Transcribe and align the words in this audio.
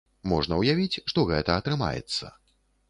Можна 0.31 0.57
ўявіць, 0.61 1.01
што 1.13 1.27
гэта 1.33 1.59
атрымаецца. 1.61 2.37